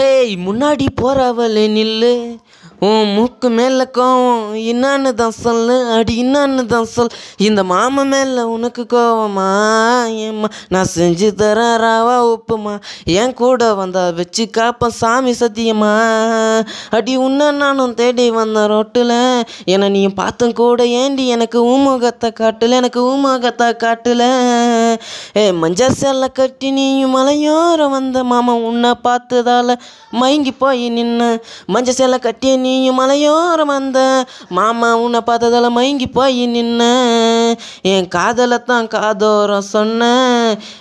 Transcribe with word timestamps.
Hey 0.00 0.34
முன்னாடி 0.46 0.86
போகிறவளே 1.02 1.68
நில்லு. 1.68 2.38
உன் 2.80 3.12
மூக்கு 3.14 3.50
மேலே 3.50 3.82
கோவம். 3.82 4.44
என்னான்னு 4.54 5.12
தான் 5.12 5.30
சொல்லு. 5.30 5.90
அடி 5.90 6.24
என்னான்னு 6.24 6.66
தான் 6.66 6.84
சொல். 6.84 7.08
இந்த 7.36 7.64
மாமா 7.64 8.02
மேலே 8.02 8.42
உனக்கு 8.42 8.86
கோவமா? 8.92 9.48
ஏம்மா 10.06 10.48
நான் 10.68 10.86
செஞ்சு 10.96 11.28
தரேன் 11.36 11.76
ராவா 11.76 12.36
உப்புமா. 12.36 12.80
என் 13.04 13.34
கூட 13.34 13.74
வந்தா 13.74 14.08
வச்சு 14.08 14.50
காப்பேன் 14.58 14.96
சாமி 15.00 15.34
சத்தியமா? 15.40 15.92
அடி 16.90 17.16
உன்ன 17.16 17.50
நானும் 17.50 17.94
தேடி 17.94 18.30
வந்தேன் 18.30 18.70
ரொட்டில். 18.70 19.44
என்னை 19.64 19.88
நீ 19.88 20.08
பார்த்தும் 20.08 20.52
கூட 20.52 20.86
ஏண்டி 20.86 21.26
எனக்கு 21.26 21.64
ஊமுகத்தை 21.66 22.30
காட்டல 22.40 22.70
எனக்கு 22.70 23.02
ஊமுகத்தை 23.02 23.72
காட்டல? 23.84 24.22
ஏ 25.36 25.44
மஞ்சள் 25.52 25.96
சேலை 26.00 26.28
கட்டி 26.32 26.70
நீயும் 26.70 27.14
மலையோரம் 27.16 27.90
வந்த 27.90 28.24
மாமா 28.24 28.54
உன்னை 28.68 28.92
பார்த்ததால 29.04 29.76
மயங்கி 30.20 30.52
போய் 30.52 30.84
நின்ன. 30.90 31.22
மஞ்சள் 31.66 31.94
சேலை 31.94 32.18
கட்டி 32.18 32.56
நீயும் 32.56 32.98
மலையோரம் 33.00 33.72
வந்த 33.74 33.98
மாமா 34.48 34.90
உன்னை 34.96 35.20
பார்த்ததால 35.26 35.70
மயங்கி 35.70 36.06
போய் 36.06 36.42
நின்ன. 36.46 36.82
என் 37.82 38.08
காதலை 38.08 38.58
தான் 38.62 38.86
காதோரம் 38.86 39.70
சொன்ன. 39.74 40.10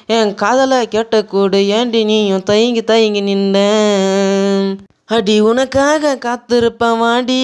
என் 0.08 0.36
காதலை 0.36 0.80
கேட்டக்கூடு 0.92 1.62
ஏண்டி 1.68 2.04
நீயும் 2.04 2.44
தயங்கி 2.44 2.84
தயங்கி 2.84 3.22
நின்ன. 3.22 3.58
அடி 5.16 5.36
உனக்காக 5.50 6.10
காத்திருப்பேன் 6.24 6.98
வாடி 7.02 7.38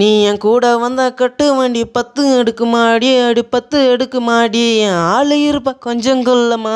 நீ 0.00 0.08
என் 0.30 0.40
கூட 0.44 0.64
வந்தா 0.82 1.06
கட்டு 1.20 1.46
வண்டி 1.58 1.82
பத்து 1.96 2.22
எடுக்குமாடி 2.40 3.10
அடி 3.28 3.42
பத்து 3.54 3.78
எடுக்குமாடி. 3.92 4.64
என் 4.88 4.98
ஆளு 5.14 5.36
இருப்பா 5.50 5.72
கொஞ்சம் 5.86 6.22
கொல்லமா 6.26 6.74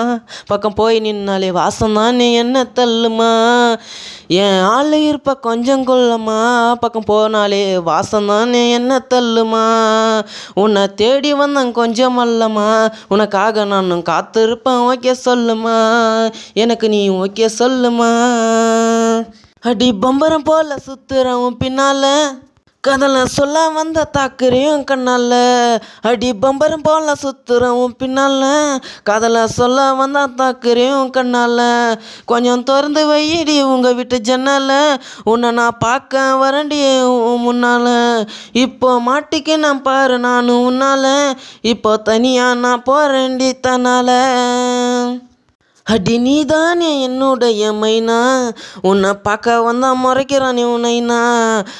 பக்கம் 0.50 0.76
போய் 0.80 1.02
நின்னாலே 1.06 1.50
வாசம் 1.58 1.96
தான் 1.98 2.16
நீ 2.20 2.28
என்ன 2.42 2.64
தள்ளுமா. 2.78 3.30
என் 4.40 4.58
ஆளு 4.72 4.96
இருப்பா 5.10 5.34
கொஞ்சம் 5.48 5.86
கொல்லமா 5.86 6.40
பக்கம் 6.84 7.08
போனாலே 7.12 7.62
வாசம் 7.92 8.32
தான் 8.32 8.48
நீ 8.48 8.62
என்ன 8.80 9.00
தள்ளுமா. 9.14 9.64
உன்னை 10.64 10.84
தேடி 11.02 11.32
வந்தேன் 11.34 11.78
கொஞ்சம் 11.82 12.20
அல்லமா 12.26 12.68
உனக்காக 13.08 13.64
நானும் 13.74 14.06
காத்திருப்பேன் 14.12 14.84
ஓகே 14.92 15.14
சொல்லுமா. 15.28 15.78
எனக்கு 16.64 16.88
நீ 16.88 17.02
ஓகே 17.24 17.48
சொல்லுமா. 17.62 18.12
அடி 19.62 19.92
பம்பரம் 19.92 20.44
போல 20.44 20.76
சுத்துறவும் 20.86 21.56
பின்னால. 21.64 22.04
கதலை 22.88 23.24
சொல்ல 23.24 23.68
வந்த 23.68 24.10
தாக்குறையும் 24.18 24.84
கண்ணால. 24.90 25.32
அடி 26.02 26.32
பம்பரம் 26.32 26.82
போல 26.82 27.12
சுத்துறவும் 27.22 27.94
பின்னால. 27.98 28.42
கதலை 29.04 29.44
சொல்ல 29.46 29.92
வந்த 29.92 30.26
தாக்குறையும் 30.36 31.10
கண்ணால. 31.10 31.60
கொஞ்சம் 32.24 32.62
திறந்து 32.62 33.06
வையடி 33.06 33.62
உங்க 33.62 33.92
வீட்டு 33.92 34.20
ஜன்னால. 34.24 34.96
உன்னை 35.24 35.50
நான் 35.50 35.78
பார்க்க 35.78 36.36
வரண்டி 36.36 37.02
உன் 37.02 37.46
முன்னால. 37.46 37.88
இப்போ 38.52 39.00
மாட்டிக்கு 39.00 39.56
நான் 39.56 39.82
பாரு 39.82 40.18
நானும் 40.18 40.70
உன்னால. 40.70 41.32
இப்போ 41.60 41.96
தனியா 41.96 42.54
நான் 42.54 42.82
போறேன்டி 42.90 43.52
தன்னால. 43.66 44.10
அடி 45.86 46.18
நீதானே 46.18 47.00
என்னுடைய 47.02 47.72
மைனா? 47.72 48.52
உன்னை 48.82 49.14
பார்க்க 49.14 49.60
வந்தா 49.60 49.90
முறைக்கிறானே 50.04 50.64
உன்னைனா 50.64 51.18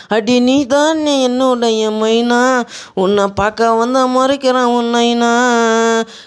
அடி 0.09 0.41
நீதானே 0.41 1.23
என்னுடைய 1.23 1.91
மைனா? 1.91 2.41
உன்னை 2.95 3.25
பார்க்க 3.35 3.73
வந்தா 3.73 4.03
முறைக்கிறான் 4.07 4.73
உன்னைனா 4.79 5.33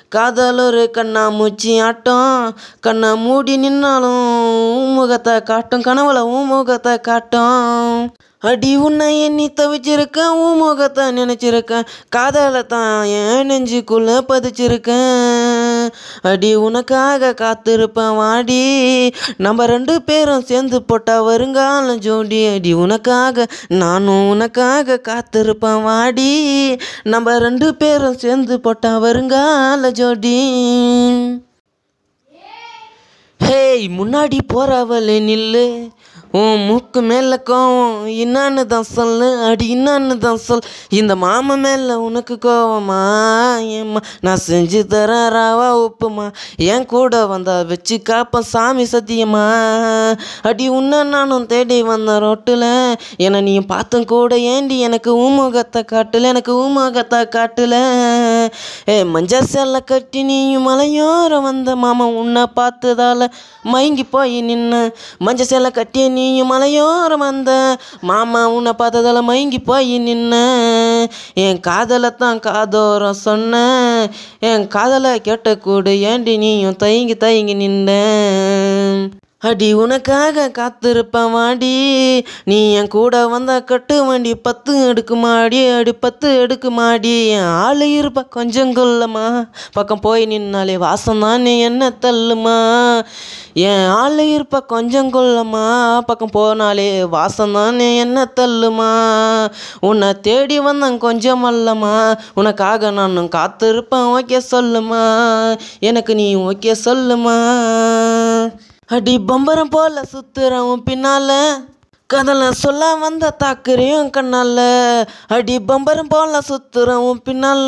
காதல் 0.09 0.57
ஒரு 0.57 0.91
கண்ணா 0.91 1.29
மூச்சி 1.29 1.79
ஆட்டம். 1.79 2.57
கண்ணை 2.79 3.15
மூடி 3.15 3.57
நின்னாலும் 3.57 4.93
முகத்தை 4.93 5.43
காட்டும். 5.43 5.81
கனவுல 5.81 6.45
முகத்தை 6.45 7.01
காட்டும். 7.01 8.11
அடி 8.39 8.75
உன்னை 8.75 9.21
எண்ணி 9.21 9.47
தவிச்சிருக்கேன். 9.55 10.35
உன் 10.43 10.57
முகத்தை 10.57 11.05
நினைச்சிருக்கேன். 11.05 11.87
காதலை 12.09 12.65
தான் 12.65 13.03
என் 13.03 13.49
நெஞ்சுக்குள்ள 13.49 14.19
பதிச்சிருக்கேன். 14.27 15.28
அடி 16.21 16.55
உனக்காக 16.55 17.33
காத்திருப்பேன் 17.41 18.15
வாடி. 18.15 18.63
நம்ம 19.37 19.65
ரெண்டு 19.65 20.01
பேரும் 20.01 20.41
சேர்ந்து 20.41 20.83
போட்டால் 20.83 21.23
வருங்காலம் 21.23 21.97
ஜோடி. 21.97 22.53
அடி 22.53 22.73
உனக்காக 22.73 23.47
நானும் 23.67 24.29
உனக்காக 24.29 25.01
காத்திருப்பேன் 25.07 25.83
வாடி. 25.83 26.31
நம்ம 27.03 27.37
ரெண்டு 27.37 27.75
பேரும் 27.75 28.17
சேர்ந்து 28.17 28.59
போட்டால் 28.59 28.99
வருங்கால 28.99 29.91
ஜோடி. 29.91 30.39
ஏய் 33.69 33.89
முன்னாடி 33.99 34.37
போறவளே 34.53 35.17
நில்லு. 35.29 35.89
உன் 36.31 36.65
மூக்கு 36.65 37.01
மேலே 37.01 37.35
கோவம். 37.49 37.95
என்னான்னு 38.23 38.65
தான் 38.65 38.83
சொல்லு. 38.83 39.27
அடி 39.43 39.65
என்னான்னு 39.75 40.17
தான் 40.17 40.37
சொல். 40.37 40.59
இந்த 40.89 41.15
மாமா 41.15 41.55
மேலே 41.55 41.93
உனக்கு 41.93 42.37
கோவமா? 42.45 42.99
ஏம்மா 43.67 43.99
நான் 44.19 44.43
செஞ்சு 44.47 44.79
தரேன் 44.89 45.29
ராவா 45.37 45.69
உப்புமா. 45.85 46.25
என் 46.57 46.85
கூட 46.85 47.25
வந்தா 47.25 47.61
வச்சு 47.61 47.97
காப்பேன் 48.09 48.49
சாமி 48.53 48.85
சத்தியமா? 48.91 49.45
அடி 50.41 50.67
உன்ன 50.67 51.03
நானும் 51.03 51.45
தேடி 51.45 51.83
வந்தேன் 51.83 52.23
ரொட்டில். 52.23 52.95
என்னை 53.17 53.41
நீ 53.41 53.59
பார்த்தும் 53.59 54.05
கூட 54.05 54.37
ஏண்டி 54.37 54.79
எனக்கு 54.79 55.13
ஊமுகத்தை 55.17 55.83
காட்டல 55.91 56.31
எனக்கு 56.33 56.53
ஊமுகத்தை 56.65 57.21
காட்டல. 57.35 57.75
மஞ்ச 59.15 59.27
மஞ்சள் 59.29 59.49
சேலை 59.51 59.79
கட்டி 59.89 60.21
நீயும் 60.23 60.65
மலையோரம் 60.67 61.45
வந்த 61.47 61.75
மாமா 61.75 62.05
உன்னை 62.21 62.43
பார்த்ததால 62.55 63.27
மயங்கி 63.73 64.03
போய் 64.13 64.35
நின்ன. 64.47 64.73
மஞ்சள் 65.25 65.49
சேலை 65.51 65.69
கட்டி 65.71 66.03
நீயும் 66.09 66.49
மலையோரம் 66.51 67.23
வந்த 67.25 67.51
மாமா 68.01 68.41
உன்னை 68.55 68.73
பார்த்ததால 68.81 69.21
மயங்கி 69.29 69.59
போய் 69.69 69.93
நின்ன. 70.07 70.33
என் 71.45 71.59
காதலை 71.59 72.11
தான் 72.15 72.43
காதோரம் 72.47 73.21
சொன்னேன் 73.27 74.11
என் 74.49 74.67
காதலை 74.67 75.13
கேட்ட 75.21 75.57
கூட 75.57 75.95
ஏண்டி 76.11 76.35
நீயும் 76.37 76.81
தயங்கி 76.83 77.17
தயங்கி 77.17 77.55
நின்ன. 77.63 77.89
அடி 79.41 79.73
உனக்காக 79.73 80.49
காத்திருப்பேன் 80.49 81.31
வாடி 81.31 82.25
நீ 82.43 82.73
என் 82.73 82.87
கூட 82.87 83.27
வந்தா 83.27 83.59
கட்டு 83.59 84.05
வண்டி 84.05 84.35
பத்து 84.35 84.93
எடுக்குமாடி 84.93 85.77
அடி 85.77 85.93
பத்து 85.93 86.45
எடுக்குமாடி. 86.45 87.27
என் 87.27 87.43
ஆள் 87.43 87.77
இருப்பா 87.77 88.27
கொஞ்சம் 88.29 88.75
கொல்லமா. 88.75 89.49
பக்கம் 89.73 89.99
போய் 89.99 90.25
நின்னாலே 90.25 90.77
வாசம் 90.77 91.41
நீ 91.41 91.59
என்ன 91.59 91.89
தள்ளுமா. 91.89 93.01
என் 93.53 93.85
ஆள் 93.85 94.15
இருப்பா 94.15 94.65
கொஞ்சம் 94.65 95.13
கொல்லமா. 95.13 95.99
பக்கம் 95.99 96.29
போனாலே 96.33 97.09
வாசம் 97.09 97.53
தான் 97.53 97.75
நீ 97.75 97.97
என்ன 97.97 98.31
தள்ளுமா. 98.39 98.91
உன்னை 99.79 100.21
தேடி 100.21 100.59
வந்தேன் 100.59 100.97
கொஞ்சம் 100.97 101.45
அல்லம்மா 101.45 102.17
உனக்காக 102.33 102.91
நானும் 102.91 103.29
காத்திருப்பேன் 103.35 104.19
ஓகே 104.19 104.39
சொல்லுமா. 104.51 105.59
எனக்கு 105.79 106.15
நீ 106.15 106.35
ஓகே 106.35 106.75
சொல்லுமா. 106.85 107.37
அடி 108.91 109.19
பம்பரம் 109.19 109.69
போல 109.69 110.01
சுத்துறவும் 110.11 110.81
பின்னால. 110.89 111.31
கதலை 112.09 112.51
சொல்ல 112.51 112.95
வந்த 112.95 113.35
தாக்குறையும் 113.43 114.09
கண்ணால. 114.15 114.57
அடி 115.27 115.59
பம்பரம் 115.59 116.09
போல 116.09 116.39
சுத்துறவும் 116.47 117.21
பின்னால. 117.25 117.67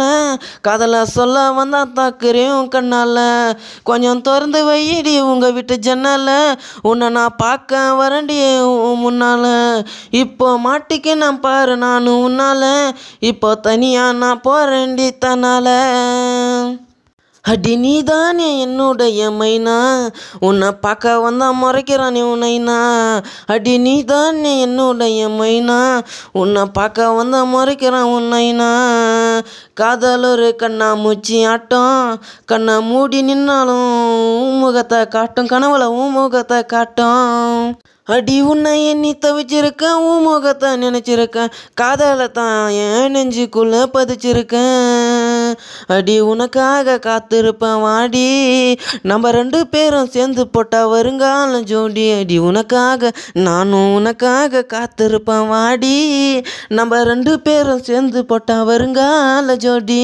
கதலை 0.67 1.03
சொல்ல 1.03 1.51
வந்த 1.51 1.85
தாக்குறையும் 1.95 2.65
கண்ணால. 2.75 3.17
கொஞ்சம் 3.83 4.21
திறந்து 4.21 4.65
வையடி 4.65 5.19
உங்க 5.21 5.51
வீட்டு 5.51 5.77
ஜன்னால. 5.77 6.57
உன்னை 6.81 7.09
நான் 7.09 7.35
பார்க்க 7.37 7.93
வரண்டி 7.93 8.39
முன்னால. 9.05 9.45
இப்போ 10.09 10.59
மாட்டிக்கு 10.59 11.15
நான் 11.15 11.39
பாரு 11.39 11.77
நானும் 11.77 12.23
உன்னால. 12.29 12.91
இப்போ 13.19 13.55
தனியா 13.55 14.11
நான் 14.11 14.41
போறேன்டி 14.43 15.09
தன்னால. 15.25 15.67
அடி 17.45 17.75
நீதானே 17.75 18.59
என்னுடைய 18.59 19.29
மைனா? 19.29 19.77
உன்னை 20.39 20.71
பார்க்க 20.71 21.19
வந்தா 21.19 21.47
முறைக்கிறானே 21.53 22.21
உன்னைனா 22.23 22.77
அடி 23.45 23.77
நீதானே 23.77 24.59
என்னுடைய 24.59 25.27
மைனா? 25.27 25.79
உன்னை 26.31 26.63
பார்க்க 26.65 27.09
வந்தா 27.11 27.39
முறைக்கிறான் 27.45 28.11
உன்னைனா 28.17 28.69
காதல் 29.73 30.23
ஒரு 30.23 30.55
கண்ணா 30.55 30.95
மூச்சி 30.95 31.45
ஆட்டம். 31.45 32.19
கண்ணை 32.45 32.81
மூடி 32.81 33.21
நின்னாலும் 33.21 33.89
உன் 34.41 34.57
முகத்தை 34.57 35.07
காட்டும். 35.07 35.47
கனவுல 35.47 35.85
உன் 35.85 36.11
முகத்தை 36.11 36.65
காட்டும். 36.65 37.79
அடி 38.05 38.41
உன்னை 38.41 38.85
எண்ணி 38.85 39.17
தவிச்சிருக்கேன். 39.25 39.99
உன் 40.09 40.21
முகத்தை 40.21 40.69
நினச்சிருக்கேன். 40.69 41.51
காதலை 41.73 42.31
தான் 42.31 42.69
என் 42.69 43.15
நெஞ்சுக்குள்ளே 43.15 43.81
பதிச்சிருக்கேன். 43.93 45.10
அடி 45.87 46.15
உனக்காக 46.21 46.97
காத்திருப்பேன் 47.07 47.81
வாடி 47.81 48.27
நம்ம 49.03 49.31
ரெண்டு 49.31 49.61
பேரும் 49.67 50.09
சேர்ந்து 50.09 50.45
போட்டால் 50.47 50.89
வருங்காலம் 50.89 51.63
ஜோடி 51.63 52.05
அடி 52.19 52.39
உனக்காக 52.39 53.11
நானும் 53.47 53.93
உனக்காக 53.93 54.65
காத்திருப்பேன் 54.75 55.47
வாடி 55.47 55.95
நம்ம 56.69 57.03
ரெண்டு 57.03 57.39
பேரும் 57.39 57.83
சேர்ந்து 57.83 58.25
போட்டால் 58.25 58.65
வருங்கால 58.65 59.55
ஜோடி. 59.55 60.03